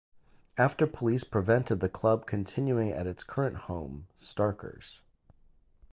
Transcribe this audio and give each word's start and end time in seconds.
After 0.57 0.87
police 0.87 1.23
prevented 1.23 1.79
the 1.79 1.87
club 1.87 2.25
continuing 2.25 2.89
at 2.89 3.05
its 3.05 3.23
current 3.23 3.55
home 3.55 4.07
Starkers! 4.17 4.99